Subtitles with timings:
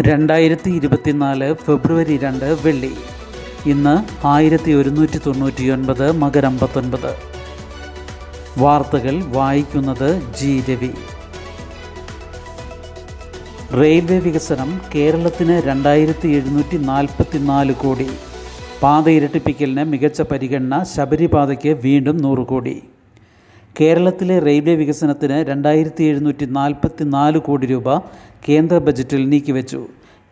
[0.00, 2.92] രണ്ടായിരത്തി ഇരുപത്തിനാല് ഫെബ്രുവരി രണ്ട് വെള്ളി.
[3.66, 7.14] ഇന്ന് ആയിരത്തി ഒരുന്നൂറ്റി തൊണ്ണൂറ്റി ഒൻപത് മകരം പത്തൊൻപത്.
[8.58, 10.90] വാർത്തകൾ വായിക്കുന്നത് ജി രവി.
[13.80, 18.08] റെയിൽവേ വികസനം കേരളത്തിന് രണ്ടായിരത്തി എഴുന്നൂറ്റി നാൽപ്പത്തി നാല് കോടി.
[18.82, 22.82] പാത ഇരട്ടിപ്പിക്കലിന് മികച്ച പരിഗണന ശബരിപാതയ്ക്ക് വീണ്ടും നൂറ് കോടി.
[23.76, 27.98] കേരളത്തിലെ റെയിൽവേ വികസനത്തിന് രണ്ടായിരത്തി എഴുന്നൂറ്റി നാൽപ്പത്തി നാല് കോടി രൂപ
[28.48, 29.80] കേന്ദ്ര ബജറ്റിൽ നീക്കിവെച്ചു.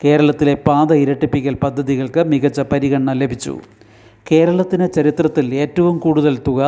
[0.05, 3.55] കേരളത്തിലെ പാത ഇരട്ടിപ്പിക്കൽ പദ്ധതികൾക്ക് മികച്ച പരിഗണന ലഭിച്ചു.
[4.33, 6.61] കേരളത്തിന് ചരിത്രത്തിൽ ഏറ്റവും കൂടുതൽ തുക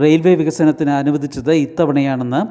[0.00, 2.42] റെയിൽവേ വികസനത്തിന് അനുവദിച്ചത് ഇത്തവണയാണെന്ന്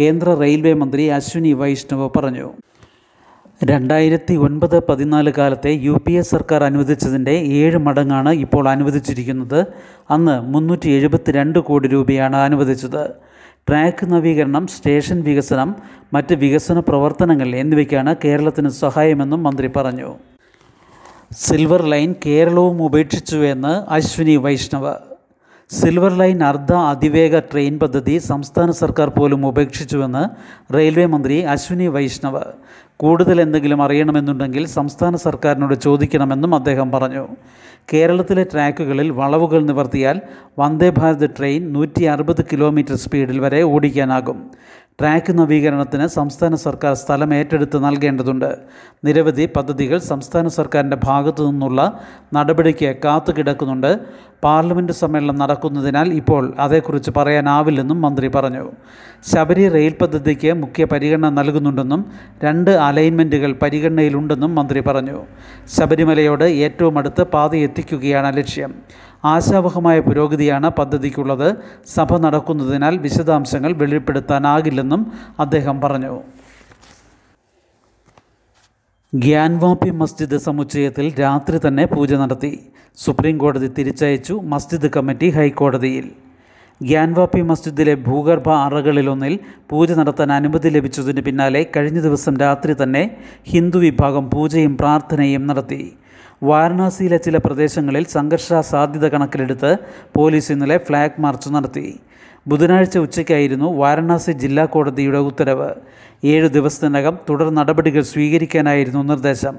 [0.00, 2.48] കേന്ദ്ര റെയിൽവേ മന്ത്രി അശ്വിനി വൈഷ്ണവ് പറഞ്ഞു.
[3.64, 9.66] രണ്ടായിരത്തി ഒൻപത് പതിനാല് കാലത്തെ യു പി എ സർക്കാർ അനുവദിച്ചതിന്റെ ഏഴ് മടങ്ങാണ് ഇപ്പോൾ അനുവദിച്ചിരിക്കുന്നത്.
[10.10, 13.04] അന്ന് മുന്നൂറ്റി എഴുപത്തിരണ്ട് കോടി രൂപയാണ് അനുവദിച്ചത്.
[13.68, 15.76] ട്രാക്ക് നവീകരണം സ്റ്റേഷൻ വികസനം
[16.14, 20.10] മറ്റ് വികസന പ്രവർത്തനങ്ങൾ എന്നിവയ്ക്കാണ് കേരളത്തിന് സഹായമെന്നും മന്ത്രി പറഞ്ഞു.
[21.32, 25.11] സിൽവർ ലൈൻ കേരളവും ഉപേക്ഷിച്ചു എന്ന് അശ്വിനി വൈഷ്ണവ്.
[25.80, 30.24] സിൽവർ ലൈൻ അർദ്ധ അതിവേഗ ട്രെയിൻ പദ്ധതി സംസ്ഥാന സർക്കാർ പോലും ഉപേക്ഷിച്ചുവെന്ന്
[30.74, 32.42] റെയിൽവേ മന്ത്രി അശ്വിനി വൈഷ്ണവ്.
[32.96, 37.24] കൂടുതൽ എന്തെങ്കിലും അറിയണമെന്നുണ്ടെങ്കിൽ സംസ്ഥാന സർക്കാരിനോട് ചോദിക്കണമെന്നും അദ്ദേഹം പറഞ്ഞു.
[37.92, 40.20] കേരളത്തിലെ ട്രാക്കുകളിൽ വളവുകൾ നിവർത്തിയാൽ
[40.58, 42.04] വന്ദേ ഭാരത് ട്രെയിൻ നൂറ്റി
[42.52, 44.50] കിലോമീറ്റർ സ്പീഡിൽ വരെ ഓടിക്കാനാകും.
[44.98, 48.50] ട്രാക്ക് നവീകരണത്തിന് സംസ്ഥാന സർക്കാർ സ്ഥലം ഏറ്റെടുത്ത് നൽകേണ്ടതുണ്ട്.
[49.04, 51.80] നിരവധി പദ്ധതികൾ സംസ്ഥാന സർക്കാരിന്റെ ഭാഗത്തു നിന്നുള്ള
[52.34, 53.90] നടപടിക്ക് കാത്തുകിടക്കുന്നുണ്ട്.
[54.44, 58.64] പാർലമെന്റ് സമ്മേളനം നടക്കുന്നതിനാൽ ഇപ്പോൾ അതേക്കുറിച്ച് പറയാനാവില്ലെന്നും മന്ത്രി പറഞ്ഞു.
[59.32, 62.00] ശബരി റെയിൽ പദ്ധതിക്ക് മുഖ്യ പരിഗണന നൽകുന്നുണ്ടെന്നും
[62.44, 65.18] രണ്ട് അലൈൻമെന്റുകൾ പരിഗണനയിലുണ്ടെന്നും മന്ത്രി പറഞ്ഞു.
[65.76, 68.74] ശബരിമലയോട് ഏറ്റവും അടുത്ത് പാതയെത്തിക്കുകയാണ് ലക്ഷ്യം.
[69.24, 71.56] ആശാവഹമായ പുരോഗതിയാണ് പദ്ധതിക്കുള്ളത്.
[71.86, 76.22] സഭ നടക്കുന്നതിനാൽ വിശദാംശങ്ങൾ വെളിപ്പെടുത്താനാകില്ലെന്നും അദ്ദേഹം പറഞ്ഞു.
[79.14, 82.58] ഗ്യാൻവാപ്പി മസ്ജിദ് സമുച്ചയത്തിൽ രാത്രി തന്നെ പൂജ നടത്തി.
[82.96, 86.10] സുപ്രീം കോടതി തിരിച്ചയച്ചു മസ്ജിദ് കമ്മിറ്റി ഹൈക്കോടതിയിൽ.
[86.82, 89.38] ഗ്യാൻവാപ്പി മസ്ജിദിലെ ഭൂഗർഭ അറകളിലൊന്നിൽ
[89.70, 93.16] പൂജ നടത്താൻ അനുമതി ലഭിച്ചതിന് പിന്നാലെ കഴിഞ്ഞ ദിവസം രാത്രി തന്നെ
[93.46, 95.96] ഹിന്ദു വിഭാഗം പൂജയും പ്രാർത്ഥനയും നടത്തി.
[96.42, 99.76] വാരണാസിയിലെ ചില പ്രദേശങ്ങളിൽ സംഘർഷ സാധ്യത കണക്കിലെടുത്ത്
[100.16, 102.00] പോലീസ് ഇന്നലെ ഫ്ലാഗ് മാർച്ച് നടത്തി.
[102.48, 105.70] ബുധനാഴ്ച ഉച്ചയ്ക്കായിരുന്നു വാരണാസി ജില്ലാ കോടതിയുടെ ഉത്തരവ്.
[106.24, 109.54] ഏഴു ദിവസത്തിനകം തുടർ നടപടികൾ സ്വീകരിക്കാനായിരുന്നു നിർദ്ദേശം.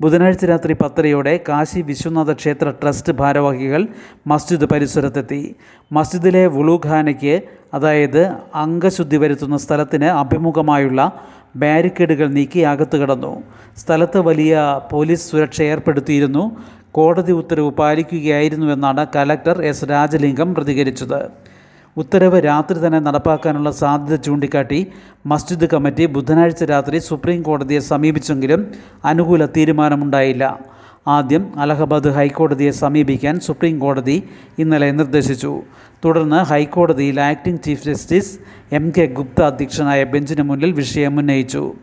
[0.00, 3.86] ബുധനാഴ്ച രാത്രി പത്തരയോടെ കാശി വിശ്വനാഥ ക്ഷേത്ര ട്രസ്റ്റ് ഭാരവാഹികൾ
[4.26, 5.56] മസ്ജിദ് പരിസരത്തെത്തി.
[5.92, 7.42] മസ്ജിദിലെ വുളുഖാനയ്ക്ക്
[7.74, 8.22] അതായത്
[8.54, 11.12] അംഗശുദ്ധി വരുത്തുന്ന സ്ഥലത്തിന് അഭിമുഖമായുള്ള
[11.62, 13.32] ബാരിക്കേഡുകൾ നീക്കി അകത്ത് കടന്നു.
[13.82, 14.54] സ്ഥലത്ത് വലിയ
[14.92, 16.44] പോലീസ് സുരക്ഷ ഏർപ്പെടുത്തിയിരുന്നു.
[16.96, 21.20] കോടതി ഉത്തരവ് പാലിക്കുകയായിരുന്നുവെന്നാണ് കലക്ടർ എസ് രാജലിംഗം പ്രതികരിച്ചത്.
[21.96, 24.80] ഉത്തരവ് രാത്രി തന്നെ നടപ്പാക്കാനുള്ള സാധ്യത ചൂണ്ടിക്കാട്ടി
[25.32, 28.60] മസ്ജിദ് കമ്മിറ്റി ബുധനാഴ്ച രാത്രി സുപ്രീം കോടതിയെ സമീപിച്ചെങ്കിലും
[29.04, 30.44] അനുകൂല തീരുമാനമുണ്ടായില്ല.
[31.08, 34.22] ആദ്യം അലഹബാദ് ഹൈക്കോടതിയെ സമീപിക്കാൻ സുപ്രീം കോടതി
[34.58, 35.62] ഇന്നലെ നിർദ്ദേശിച്ചു.
[36.04, 38.38] തുടർന്ന് ഹൈക്കോടതിയിൽ acting chief justice
[38.72, 41.74] M K Gupta അധ്യക്ഷനായ ബെഞ്ചിന് മുന്നിൽ വിഷയം ഉന്നയിച്ചു.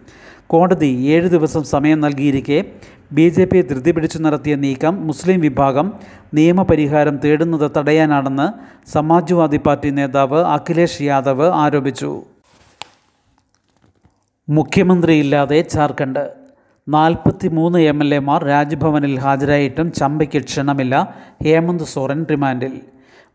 [0.47, 2.65] കോടതി ഏഴ് ദിവസം സമയം നൽകിയിരിക്കെ
[3.11, 5.93] ബി ജെ പി ധൃതി പിടിച്ചു നടത്തിയ നീക്കം മുസ്ലിം വിഭാഗം
[6.33, 8.47] നിയമപരിഹാരം തേടുന്നത് തടയാനാണെന്ന്
[8.91, 12.23] സമാജ്വാദി പാർട്ടി നേതാവ് അഖിലേഷ് യാദവ് ആരോപിച്ചു.
[14.49, 16.42] മുഖ്യമന്ത്രിയില്ലാതെ ജാർഖണ്ഡ്
[16.87, 20.95] നാൽപ്പത്തി മൂന്ന് എം എൽ എമാർ രാജ്ഭവനിൽ ഹാജരായിട്ടും ചമ്പയ്ക്ക് ക്ഷണമില്ല
[21.43, 22.73] ഹേമന്ത് സോറൻ റിമാൻഡിൽ.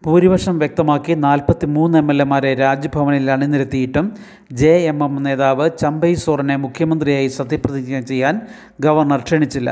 [0.03, 4.07] ഭൂരിപക്ഷം വ്യക്തമാക്കി നാൽപ്പത്തി മൂന്ന് എം എൽ എമാരെ രാജ്ഭവനിൽ അണിനിരത്തിയിട്ടും
[4.53, 8.35] ജെ എം എം നേതാവ് ചമ്പൈ സോറിനെ മുഖ്യമന്ത്രിയായി സത്യപ്രതിജ്ഞ ചെയ്യാൻ
[8.81, 9.71] ഗവർണർ ക്ഷണിച്ചില്ല.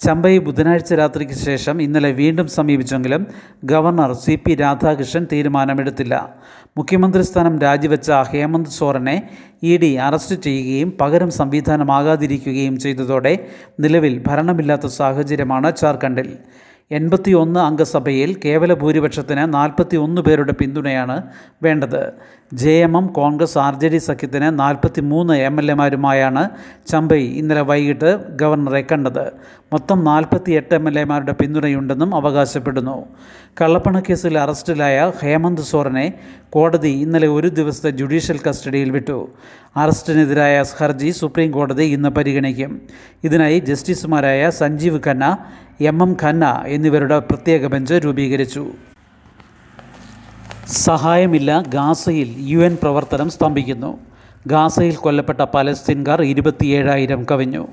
[0.00, 3.22] ചമ്പൈ ബുധനാഴ്ച രാത്രിക്ക് ശേഷം ഇന്നലെ വീണ്ടും സമീപിച്ചെങ്കിലും
[3.64, 6.14] ഗവർണർ സി പി രാധാകൃഷ്ണൻ തീരുമാനമെടുത്തില്ല.
[6.78, 9.16] മുഖ്യമന്ത്രി സ്ഥാനം രാജിവെച്ച ഹേമന്ത് സോറനെ
[9.62, 13.34] ഇ ഡി അറസ്റ്റ് ചെയ്യുകയും പകരം സംവിധാനമാകാതിരിക്കുകയും ചെയ്തതോടെ
[13.80, 16.30] നിലവിൽ ഭരണമില്ലാത്ത സാഹചര്യമാണ് ജാർഖണ്ഡിൽ
[16.90, 21.22] എൺപത്തി ഒന്ന് അംഗസഭയിൽ കേവല ഭൂരിപക്ഷത്തിന് നാൽപ്പത്തി ഒന്ന് പേരുടെ പിന്തുണയാണ്
[21.62, 22.12] വേണ്ടത്.
[22.52, 26.50] J M M Congress R J D സഖ്യത്തിന് നാൽപ്പത്തി മൂന്ന് എം എൽ എമാരുമായാണ്
[26.88, 29.32] ചമ്പൈ ഇന്നലെ വൈകിട്ട് ഗവർണറെ കണ്ടത്.
[29.72, 33.06] മൊത്തം നാൽപ്പത്തി എട്ട് എം എൽ എമാരുടെ പിന്തുണയുണ്ടെന്നും അവകാശപ്പെടുന്നു.
[33.60, 36.14] കള്ളപ്പണക്കേസിൽ അറസ്റ്റിലായ ഹേമന്ത് സോറനെ
[36.50, 39.28] കോടതി ഇന്നലെ ഒരു ദിവസത്തെ ജുഡീഷ്യൽ കസ്റ്റഡിയിൽ വിട്ടു.
[39.76, 42.80] അറസ്റ്റിനെതിരായ ഹർജി സുപ്രീം കോടതി ഇന്ന് പരിഗണിക്കും.
[43.24, 45.38] ഇതിനായി ജസ്റ്റിസുമാരായ സഞ്ജീവ് ഖന്ന
[45.80, 48.66] എം എം ഖന്ന എന്നിവരുടെ പ്രത്യേക ബെഞ്ച് രൂപീകരിച്ചു.
[50.68, 51.62] സഹായമില്ല.
[51.68, 53.98] ഗാസയിൽ യു എൻ പ്രവർത്തനം സ്തംഭിക്കുന്നു.
[54.46, 57.68] ഗാസയിൽ കൊല്ലപ്പെട്ട പലസ്തീൻകാർ ഇരുപത്തിയേഴായിരം കവിഞ്ഞു.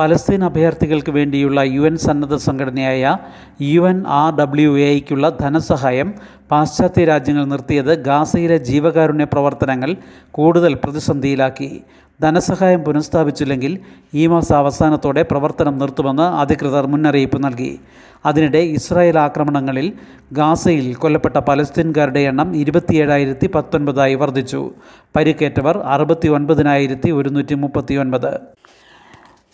[0.00, 3.18] പലസ്തീൻ അഭയാർത്ഥികൾക്ക് വേണ്ടിയുള്ള യു എൻ സന്നദ്ധ സംഘടനയായ
[3.60, 6.14] യു എൻ ആർ ഡബ്ല്യു എയ്ക്കുള്ള ധനസഹായം
[6.50, 9.96] പാശ്ചാത്യ രാജ്യങ്ങൾ നിർത്തിയത് ഗാസയിലെ ജീവകാരുണ്യ പ്രവർത്തനങ്ങൾ
[10.30, 11.82] കൂടുതൽ പ്രതിസന്ധിയിലാക്കി.
[12.20, 13.78] ധനസഹായം പുനഃസ്ഥാപിച്ചില്ലെങ്കിൽ
[14.14, 17.80] ഈ മാസം അവസാനത്തോടെ പ്രവർത്തനം നിർത്തുമെന്ന് അധികൃതർ മുന്നറിയിപ്പ് നൽകി.
[18.26, 19.92] അതിനിടെ ഇസ്രായേൽ ആക്രമണങ്ങളിൽ
[20.32, 24.70] ഗാസയിൽ കൊല്ലപ്പെട്ട പലസ്തീൻകാരുടെ എണ്ണം ഇരുപത്തിയേഴായിരത്തി പത്തൊൻപതായി വർദ്ധിച്ചു.
[25.16, 28.32] പരിക്കേറ്റവർ അറുപത്തി ഒൻപതിനായിരത്തി ഒരുന്നൂറ്റി മുപ്പത്തി ഒൻപത്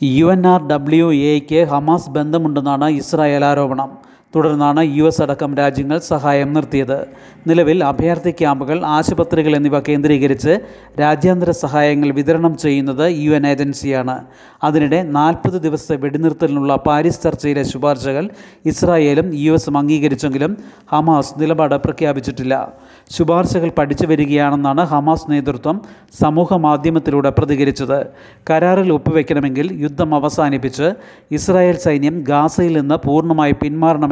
[0.00, 3.90] യു എൻ ആർ ഡബ്ല്യു എക്ക് ഹമാസ് ബന്ധമുണ്ടെന്നാണ് ഇസ്രായേൽ ആരോപണം.
[4.34, 7.06] തുടർന്നാണ് യു എസ് അടക്കം രാജ്യങ്ങൾ സഹായം നിർത്തിയത്.
[7.46, 10.58] നിലവിൽ അഭയാർത്ഥി ക്യാമ്പുകൾ ആശുപത്രികൾ എന്നിവ കേന്ദ്രീകരിച്ച്
[11.00, 14.16] രാജ്യാന്തര സഹായങ്ങൾ വിതരണം ചെയ്യുന്നത് യു എൻ ഏജൻസിയാണ്.
[14.62, 18.28] അതിനിടെ നാൽപ്പത് ദിവസത്തെ വെടിനിർത്തലിനുള്ള പാരീസ് ചർച്ചയിലെ ശുപാർശകൾ
[18.64, 20.56] ഇസ്രായേലും യു എസും അംഗീകരിച്ചെങ്കിലും
[20.92, 22.72] ഹമാസ് നിലപാട് പ്രഖ്യാപിച്ചിട്ടില്ല.
[23.10, 25.80] ശുപാർശകൾ പഠിച്ചു വരികയാണെന്നാണ് ഹമാസ് നേതൃത്വം
[26.20, 28.06] സമൂഹ മാധ്യമത്തിലൂടെ പ്രതികരിച്ചത്.
[28.50, 30.92] കരാറിൽ ഒപ്പുവെക്കണമെങ്കിൽ യുദ്ധം അവസാനിപ്പിച്ച്
[31.30, 33.52] ഇസ്രായേൽ സൈന്യം ഗാസയിൽ നിന്ന് പൂർണമായി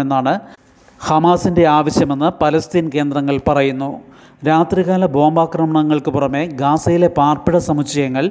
[0.04, 0.34] പിന്മാറണമെന്നാണ്
[1.00, 3.90] ഹമാസിന്റെ ആവശ്യമെന്ന് പലസ്തീൻ കേന്ദ്രങ്ങൾ പറയുന്നു.
[4.48, 8.24] രാത്രികാല ബോംബാക്രമണങ്ങൾക്ക് പുറമെ ഗാസയിലെ പാർപ്പിട സമുച്ചയങ്ങൾ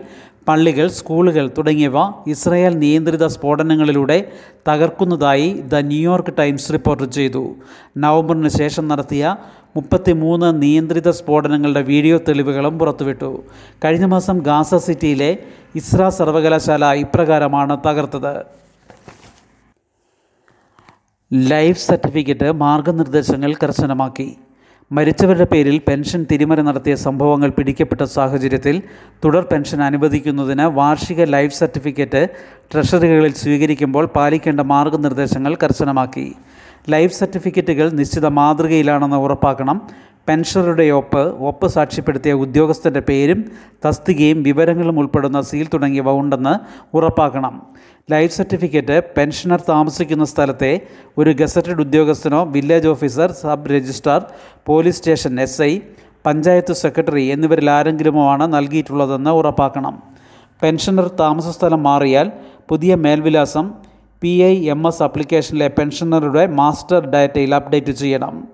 [0.47, 1.97] പള്ളികൾ സ്കൂളുകൾ തുടങ്ങിയവ
[2.33, 4.17] ഇസ്രായേൽ നിയന്ത്രിത സ്ഫോടനങ്ങളിലൂടെ
[4.69, 7.43] തകർക്കുന്നതായി the New York Times report ചെയ്തു.
[8.03, 9.35] നവംബറിന് ശേഷം നടത്തിയ
[9.77, 13.31] മുപ്പത്തിമൂന്ന് നിയന്ത്രിത സ്ഫോടനങ്ങളുടെ വീഡിയോ തെളിവുകളും പുറത്തുവിട്ടു.
[13.85, 15.31] കഴിഞ്ഞ മാസം ഗാസ സിറ്റിയിലെ
[15.81, 18.35] ഇസ്ര സർവകലാശാല ഇപ്രകാരമാണ് തകർത്തത്.
[21.33, 24.35] ലൈഫ് സർട്ടിഫിക്കറ്റ് മാർഗനിർദ്ദേശങ്ങൾ കർശനമാക്കി.
[24.91, 28.81] മരിച്ചവരുടെ പേരിൽ പെൻഷൻ തിരിമറി നടത്തിയ സംഭവങ്ങൾ പിടിക്കപ്പെട്ട സാഹചര്യത്തിൽ
[29.25, 32.29] തുടർ പെൻഷൻ അനുവദിക്കുന്നതിന് വാർഷിക ലൈഫ് സർട്ടിഫിക്കറ്റ്
[32.71, 36.35] ട്രഷറികളിൽ സ്വീകരിക്കുമ്പോൾ പാലിക്കേണ്ട മാർഗനിർദ്ദേശങ്ങൾ കർശനമാക്കി.
[36.89, 39.81] ലൈഫ് സർട്ടിഫിക്കറ്റുകൾ നിശ്ചിത മാതൃകയിലാണെന്ന് ഉറപ്പാക്കണം.
[40.27, 43.45] പെൻഷനറുടെ ഒപ്പ് ഒപ്പ് സാക്ഷ്യപ്പെടുത്തിയ ഉദ്യോഗസ്ഥന്റെ പേരും
[43.85, 46.53] തസ്തികയും വിവരങ്ങളും ഉൾപ്പെടുന്ന സീൽ തുടങ്ങിയവ ഉണ്ടെന്ന്
[46.95, 47.61] ഉറപ്പാക്കണം.
[48.11, 50.81] ലൈഫ് സർട്ടിഫിക്കറ്റ് പെൻഷനർ താമസിക്കുന്ന സ്ഥലത്തെ
[51.17, 54.21] ഒരു gazetted ഉദ്യോഗസ്ഥനോ village officer sub registrar
[54.65, 55.81] police station S
[56.25, 60.03] panchayat secretary എന്നിവരിൽ ആരെങ്കിലുമോ ആണ് നൽകിയിട്ടുള്ളതെന്ന് ഉറപ്പാക്കണം.
[60.63, 62.31] പെൻഷനർ താമസ സ്ഥലം മാറിയാൽ
[62.69, 63.73] പുതിയ മേൽവിലാസം
[64.21, 68.47] പി ഐ എം എസ് ആപ്ലിക്കേഷനിലെ പെൻഷനറുടെ മാസ്റ്റർ ഡാറ്റയിൽ അപ്ഡേറ്റ് ചെയ്യണം.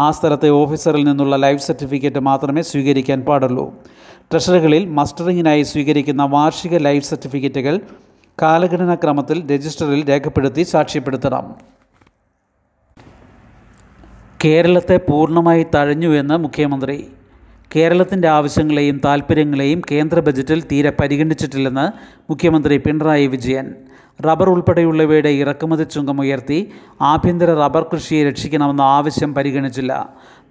[0.00, 3.74] ആ സ്ഥലത്തെ ഓഫീസറിൽ നിന്നുള്ള ലൈഫ് സർട്ടിഫിക്കറ്റ് മാത്രമേ സ്വീകരിക്കാൻ പാടുള്ളൂ.
[4.32, 7.80] ട്രഷറികളിൽ മസ്റ്ററിങ്ങിനായി സ്വീകരിക്കുന്ന വാർഷിക ലൈഫ് സർട്ടിഫിക്കറ്റുകൾ
[8.42, 11.54] കാലഗണനാ ക്രമത്തിൽ രജിസ്റ്ററിൽ രേഖപ്പെടുത്തി സാക്ഷ്യപ്പെടുത്തണം.
[14.44, 17.08] കേരളത്തെ പൂർണമായി തഴഞ്ഞുവെന്ന് മുഖ്യമന്ത്രി.
[17.76, 21.86] കേരളത്തിന്റെ ആവശ്യങ്ങളെയും താൽപ്പര്യങ്ങളെയും കേന്ദ്ര ബജറ്റിൽ തീരെ പരിഗണിച്ചിട്ടില്ലെന്ന്
[22.30, 23.74] മുഖ്യമന്ത്രി പിണറായി വിജയൻ.
[24.24, 26.70] റബ്ബർ ഉൾപ്പെടെയുള്ളവയുടെ ഇറക്കുമതി ചുങ്കം ഉയർത്തി
[27.00, 29.92] ആഭ്യന്തര റബ്ബർ കൃഷിയെ രക്ഷിക്കണമെന്ന ആവശ്യം പരിഗണിച്ചില്ല.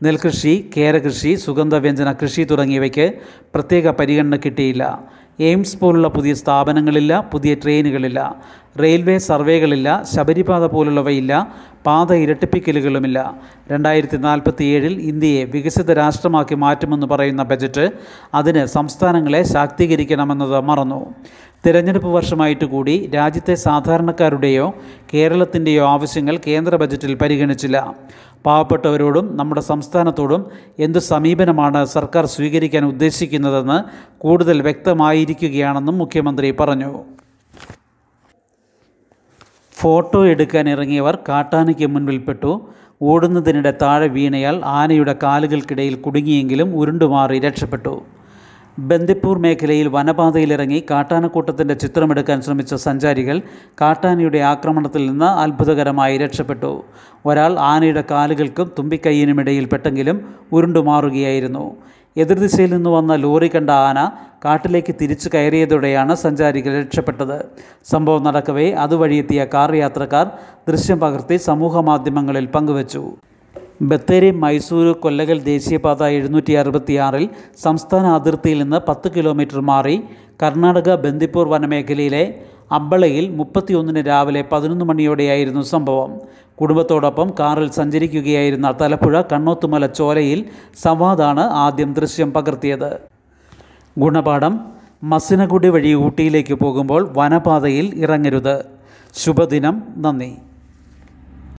[0.04, 3.14] നെൽകൃഷി കേരകൃഷി സുഗന്ധവ്യഞ്ജന കൃഷി തുടങ്ങിയവയ്ക്ക്
[3.54, 5.04] പ്രത്യേക പരിഗണന കിട്ടിയില്ല.
[5.40, 8.36] എയിംസ് പോലുള്ള പുതിയ സ്ഥാപനങ്ങളില്ല പുതിയ ട്രെയിനുകളില്ല.
[8.80, 11.34] റെയിൽവേ സർവേകളില്ല ശബരിപാത പോലുള്ളവയില്ല
[11.86, 13.36] പാത ഇരട്ടിപ്പിക്കലുകളുമില്ല.
[13.72, 17.92] രണ്ടായിരത്തി നാൽപ്പത്തി ഏഴിൽ ഇന്ത്യയെ വികസിത രാഷ്ട്രമാക്കി മാറ്റുമെന്ന് പറയുന്ന ബജറ്റ്
[18.34, 21.14] അതിന് സംസ്ഥാനങ്ങളെ ശാക്തീകരിക്കണമെന്നത് മറന്നു.
[21.66, 24.74] തിരഞ്ഞെടുപ്പ് വർഷമായിട്ട് കൂടി രാജ്യത്തെ സാധാരണക്കാരുടെയോ
[25.14, 27.94] കേരളത്തിന്റെയോ ആവശ്യങ്ങൾ കേന്ദ്ര ബജറ്റിൽ പരിഗണിച്ചില്ല.
[28.46, 30.46] പാവപ്പെട്ടവരോടും നമ്മുടെ സംസ്ഥാനത്തോടും
[30.80, 33.78] എന്ത് സമീപനമാണ് സർക്കാർ സ്വീകരിക്കാൻ ഉദ്ദേശിക്കുന്നതെന്ന്
[34.18, 37.15] കൂടുതൽ വ്യക്തമായിരിക്കുകയാണെന്നും മുഖ്യമന്ത്രി പറഞ്ഞു.
[39.80, 42.52] ഫോട്ടോ എടുക്കാൻ ഇറങ്ങിയവർ കാട്ടാനയ്ക്ക് മുൻപിൽപ്പെട്ടു
[43.02, 47.96] ഓടുന്നതിനിടെ താഴെ വീണയാൽ ആനയുടെ കാലുകൾക്കിടയിൽ കുടുങ്ങിയെങ്കിലും ഉരുണ്ടുമാറി രക്ഷപ്പെട്ടു.
[48.80, 53.42] ബന്ദിപ്പൂർ മേഖലയിൽ വനപാതയിലിറങ്ങി കാട്ടാനക്കൂട്ടത്തിന്റെ ചിത്രമെടുക്കാൻ ശ്രമിച്ച സഞ്ചാരികൾ
[53.82, 56.72] കാട്ടാനയുടെ ആക്രമണത്തിൽ നിന്ന് അത്ഭുതകരമായി രക്ഷപ്പെട്ടു.
[57.26, 60.18] ഒരാൾ ആനയുടെ കാലുകൾക്കും തുമ്പിക്കൈയിനുമിടയിൽ പെട്ടെങ്കിലും
[60.52, 61.66] ഉരുണ്ടുമാറുകയായിരുന്നു.
[62.16, 64.00] എതിർദിശയിൽ നിന്ന് വന്ന ലോറി കണ്ട ആന
[64.46, 67.38] കാട്ടിലേക്ക് തിരിച്ചു കയറിയതോടെയാണ് സഞ്ചാരികൾ രക്ഷപ്പെട്ടത്.
[67.86, 70.26] സംഭവം നടക്കവേ അതുവഴിയെത്തിയ കാർ യാത്രക്കാർ
[70.70, 73.04] ദൃശ്യം പകർത്തി സമൂഹ മാധ്യമങ്ങളിൽ പങ്കുവച്ചു.
[73.82, 77.26] ബത്തേരി മൈസൂരു കൊല്ലകൽ ദേശീയപാത എഴുന്നൂറ്റി അറുപത്തിയാറിൽ
[77.64, 79.96] സംസ്ഥാന അതിർത്തിയിൽ നിന്ന് പത്ത് കിലോമീറ്റർ മാറി
[80.44, 82.24] കർണാടക ബന്ദിപ്പൂർ വനമേഖലയിലെ
[82.72, 86.20] അമ്പളയിൽ മുപ്പത്തിയൊന്നിന് രാവിലെ പതിനൊന്ന് മണിയോടെയായിരുന്നു സംഭവം.
[86.62, 90.46] കുടുംബത്തോടൊപ്പം കാറിൽ സഞ്ചരിക്കുകയായിരുന്ന തലപ്പുഴ കണ്ണോത്തുമല ചോലയിൽ
[90.84, 93.00] സവാദാണ് ആദ്യം ദൃശ്യം പകർത്തിയത്.
[94.00, 94.60] ഗുണപാഠം
[95.04, 98.66] മസിനഗുഡി വഴി ഊട്ടിയിലേക്ക് പോകുമ്പോൾ വനപാതയിൽ ഇറങ്ങരുത്.
[99.14, 100.38] ശുഭദിനം നന്ദി.